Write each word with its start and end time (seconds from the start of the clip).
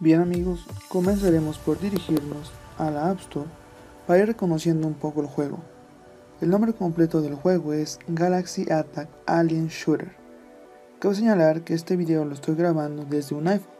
Bien 0.00 0.20
amigos, 0.20 0.64
comenzaremos 0.88 1.58
por 1.58 1.80
dirigirnos 1.80 2.52
a 2.78 2.88
la 2.88 3.10
App 3.10 3.18
Store 3.18 3.48
para 4.06 4.20
ir 4.20 4.26
reconociendo 4.26 4.86
un 4.86 4.94
poco 4.94 5.22
el 5.22 5.26
juego. 5.26 5.58
El 6.40 6.50
nombre 6.50 6.72
completo 6.72 7.20
del 7.20 7.34
juego 7.34 7.72
es 7.72 7.98
Galaxy 8.06 8.70
Attack 8.70 9.08
Alien 9.26 9.66
Shooter. 9.66 10.12
Cabe 11.00 11.16
señalar 11.16 11.62
que 11.62 11.74
este 11.74 11.96
video 11.96 12.24
lo 12.24 12.34
estoy 12.34 12.54
grabando 12.54 13.06
desde 13.06 13.34
un 13.34 13.48
iPhone. 13.48 13.72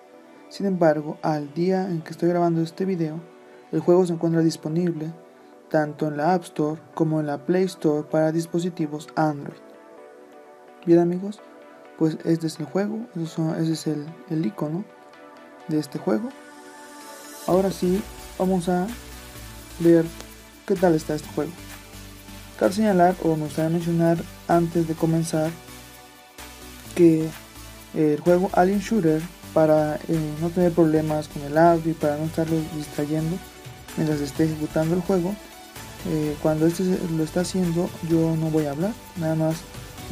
Sin 0.48 0.66
embargo, 0.66 1.18
al 1.22 1.54
día 1.54 1.89
en 1.89 2.02
que 2.02 2.11
estoy 2.11 2.30
grabando 2.30 2.62
este 2.62 2.85
video, 2.85 3.21
el 3.71 3.79
juego 3.79 4.04
se 4.04 4.14
encuentra 4.14 4.43
disponible 4.43 5.12
tanto 5.71 6.08
en 6.08 6.16
la 6.16 6.35
App 6.35 6.43
Store 6.43 6.80
como 6.94 7.21
en 7.21 7.29
la 7.29 7.46
Play 7.46 7.62
Store 7.62 8.03
para 8.11 8.32
dispositivos 8.32 9.07
Android. 9.14 9.61
Bien 10.85 10.98
amigos, 10.98 11.40
pues 11.96 12.18
este 12.25 12.48
es 12.48 12.58
el 12.58 12.66
juego, 12.66 13.07
ese 13.14 13.72
es 13.72 13.86
el, 13.86 14.04
el 14.30 14.44
icono 14.44 14.85
de 15.68 15.79
este 15.79 15.99
juego. 15.99 16.29
Ahora 17.46 17.71
sí, 17.71 18.03
vamos 18.39 18.68
a 18.68 18.86
ver 19.81 20.04
qué 20.67 20.75
tal 20.75 20.95
está 20.95 21.14
este 21.14 21.29
juego. 21.35 21.53
Cabe 22.59 22.72
señalar 22.72 23.14
o 23.22 23.36
me 23.36 23.45
gustaría 23.45 23.71
mencionar 23.71 24.18
antes 24.49 24.89
de 24.89 24.95
comenzar 24.95 25.50
que 26.95 27.29
el 27.95 28.21
juego 28.21 28.50
Alien 28.53 28.81
Shooter 28.81 29.23
para 29.54 29.96
eh, 29.96 30.35
no 30.40 30.50
tener 30.50 30.73
problemas 30.73 31.29
con 31.29 31.43
el 31.43 31.57
audio 31.57 31.93
y 31.93 31.95
para 31.95 32.17
no 32.17 32.25
estarlo 32.25 32.56
distrayendo 32.75 33.37
mientras 33.97 34.20
esté 34.20 34.45
ejecutando 34.45 34.95
el 34.95 35.00
juego 35.00 35.34
eh, 36.09 36.37
cuando 36.42 36.67
este 36.67 36.84
lo 37.17 37.25
está 37.25 37.41
haciendo 37.41 37.89
yo 38.09 38.37
no 38.37 38.50
voy 38.50 38.67
a 38.67 38.73
hablar 38.73 38.92
nada 39.17 39.34
más 39.34 39.56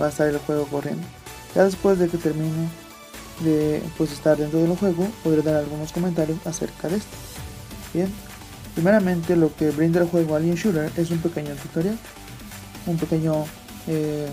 va 0.00 0.06
a 0.06 0.08
estar 0.08 0.26
el 0.26 0.38
juego 0.38 0.66
corriendo 0.66 1.06
ya 1.54 1.64
después 1.64 1.98
de 1.98 2.08
que 2.08 2.18
termine 2.18 2.68
de 3.40 3.82
pues, 3.96 4.12
estar 4.12 4.36
dentro 4.36 4.60
del 4.60 4.76
juego, 4.76 5.06
podré 5.22 5.42
dar 5.42 5.56
algunos 5.56 5.92
comentarios 5.92 6.38
acerca 6.46 6.88
de 6.88 6.96
esto. 6.96 7.16
Bien, 7.92 8.12
primeramente 8.74 9.36
lo 9.36 9.54
que 9.54 9.70
brinda 9.70 10.00
el 10.00 10.08
juego 10.08 10.36
Alien 10.36 10.56
Shooter 10.56 10.90
es 10.96 11.10
un 11.10 11.18
pequeño 11.18 11.54
tutorial, 11.54 11.98
un 12.86 12.96
pequeño, 12.96 13.44
eh, 13.86 14.28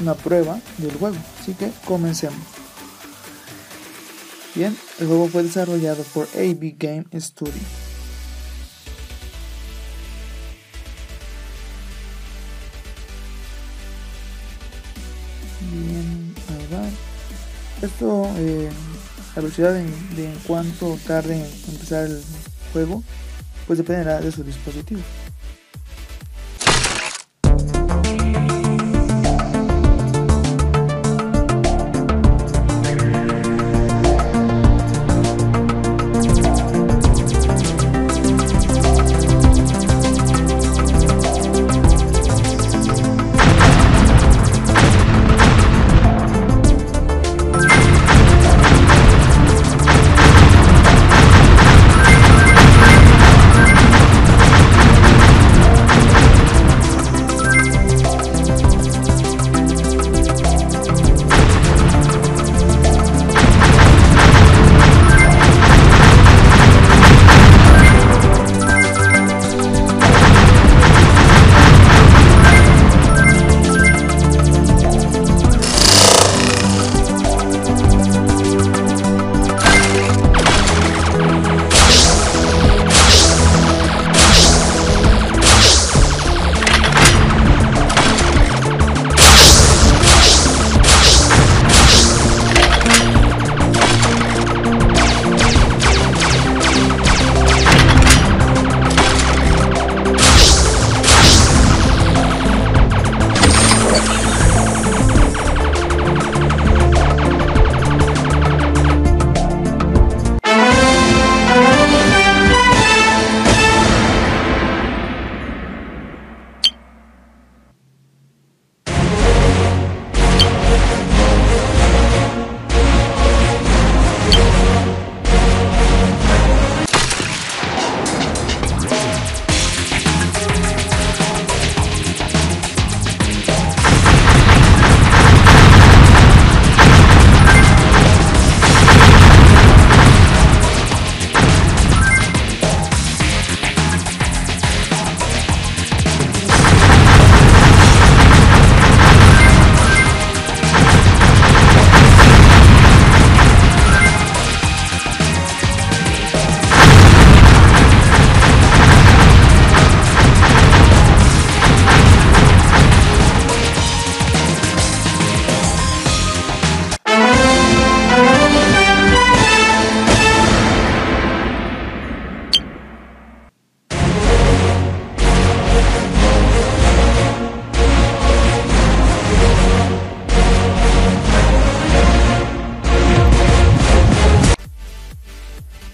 una 0.00 0.14
prueba 0.14 0.58
del 0.78 0.92
juego, 0.92 1.16
así 1.40 1.54
que 1.54 1.70
comencemos. 1.84 2.38
Bien, 4.54 4.76
el 4.98 5.06
juego 5.06 5.28
fue 5.28 5.42
desarrollado 5.42 6.02
por 6.14 6.26
AB 6.34 6.76
Game 6.78 7.04
Studio. 7.20 7.85
Esto, 17.86 18.28
eh, 18.38 18.68
la 19.36 19.42
velocidad 19.42 19.72
de, 19.72 20.24
en 20.24 20.38
cuanto 20.44 20.98
tarde 21.06 21.36
en 21.36 21.72
empezar 21.72 22.06
el 22.06 22.20
juego, 22.72 23.04
pues 23.68 23.78
dependerá 23.78 24.20
de 24.20 24.32
su 24.32 24.42
dispositivo. 24.42 25.02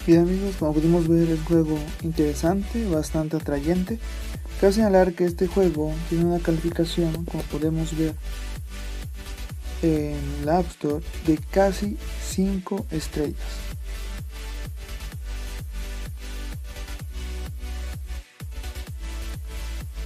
Bien 0.05 0.19
amigos, 0.19 0.57
como 0.59 0.73
pudimos 0.73 1.07
ver 1.07 1.29
el 1.29 1.41
juego 1.45 1.79
interesante, 2.01 2.85
bastante 2.89 3.37
atrayente. 3.37 3.99
Cabe 4.59 4.73
señalar 4.73 5.13
que 5.13 5.23
este 5.23 5.47
juego 5.47 5.93
tiene 6.09 6.25
una 6.25 6.39
calificación, 6.39 7.23
como 7.23 7.41
podemos 7.43 7.97
ver 7.97 8.13
en 9.81 10.17
la 10.45 10.57
App 10.57 10.67
Store, 10.71 11.05
de 11.25 11.37
casi 11.51 11.95
5 12.21 12.85
estrellas. 12.91 13.39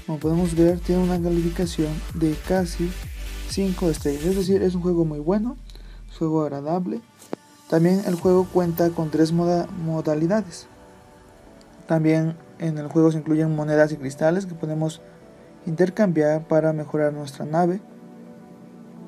Como 0.05 0.19
podemos 0.19 0.53
ver, 0.53 0.77
tiene 0.79 1.01
una 1.01 1.19
calificación 1.19 1.91
de 2.13 2.35
casi 2.47 2.88
5 3.49 3.89
estrellas. 3.89 4.25
Es 4.25 4.35
decir, 4.35 4.61
es 4.61 4.75
un 4.75 4.83
juego 4.83 5.05
muy 5.05 5.19
bueno, 5.19 5.57
un 6.11 6.17
juego 6.19 6.44
agradable 6.44 7.01
también 7.69 8.02
el 8.06 8.16
juego 8.16 8.48
cuenta 8.52 8.90
con 8.92 9.12
tres 9.12 9.31
moda 9.31 9.68
modalidades. 9.84 10.68
También 11.88 12.36
en 12.60 12.78
el 12.78 12.88
juego 12.88 13.12
se 13.12 13.19
incluyen 13.19 13.56
monedas 13.56 13.92
y 13.92 13.98
cristales 13.98 14.46
que 14.46 14.56
podemos 14.56 15.02
intercambiar 15.66 16.48
para 16.48 16.74
mejorar 16.74 17.14
nuestra 17.14 17.46
nave. 17.46 17.81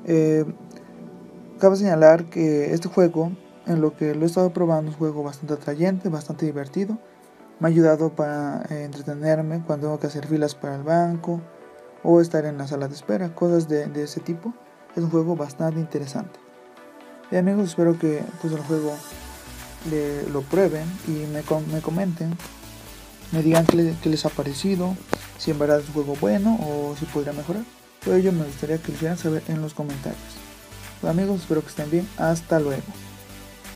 Eh, 0.04 0.44
cabe 1.58 1.76
señalar 1.76 2.30
que 2.30 2.72
este 2.72 2.88
juego 2.88 3.32
en 3.66 3.80
lo 3.80 3.94
que 3.96 4.14
lo 4.14 4.22
he 4.22 4.26
estado 4.26 4.52
probando 4.52 4.90
es 4.90 4.96
un 4.96 5.00
juego 5.00 5.22
bastante 5.22 5.54
atrayente, 5.54 6.08
bastante 6.08 6.46
divertido. 6.46 6.98
Me 7.60 7.68
ha 7.68 7.70
ayudado 7.70 8.14
para 8.14 8.62
eh, 8.70 8.84
entretenerme 8.84 9.62
cuando 9.66 9.86
tengo 9.86 10.00
que 10.00 10.06
hacer 10.06 10.26
filas 10.26 10.54
para 10.54 10.76
el 10.76 10.82
banco 10.82 11.40
o 12.02 12.20
estar 12.20 12.44
en 12.46 12.56
la 12.56 12.66
sala 12.66 12.88
de 12.88 12.94
espera, 12.94 13.34
cosas 13.34 13.68
de, 13.68 13.90
ese 14.02 14.20
tipo. 14.20 14.54
Es 14.96 15.04
un 15.04 15.10
juego 15.10 15.36
bastante 15.36 15.78
interesante. 15.78 16.38
Y 17.30 17.36
amigos, 17.36 17.68
espero 17.68 17.98
que 17.98 18.24
pues, 18.40 18.52
el 18.52 18.60
juego 18.60 18.96
lo 20.32 20.42
prueben 20.42 20.84
y 21.06 21.26
me, 21.32 21.42
me 21.72 21.80
comenten, 21.80 22.36
me 23.32 23.42
digan 23.42 23.66
qué, 23.66 24.08
les 24.08 24.26
ha 24.26 24.30
parecido, 24.30 24.96
si 25.38 25.52
en 25.52 25.58
verdad 25.58 25.80
es 25.80 25.86
un 25.88 25.94
juego 25.94 26.16
bueno 26.20 26.58
o 26.60 26.96
si 26.98 27.06
podría 27.06 27.32
mejorar. 27.32 27.62
Todo 28.04 28.16
ello 28.16 28.32
me 28.32 28.44
gustaría 28.44 28.78
que 28.78 28.88
lo 28.88 28.94
hicieran 28.94 29.18
saber 29.18 29.42
en 29.48 29.62
los 29.62 29.74
comentarios. 29.74 30.18
amigos, 31.02 31.42
espero 31.42 31.62
que 31.62 31.68
estén 31.68 31.90
bien. 31.90 32.08
Hasta 32.16 32.58
luego. 32.58 32.82